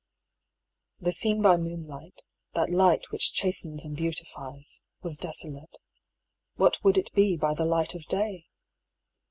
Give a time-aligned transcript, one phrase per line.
[0.99, 2.23] The scene by moonlight,
[2.55, 5.77] that light which chas tens and beautifies, was desolate—
[6.55, 8.47] what would it be by the light of day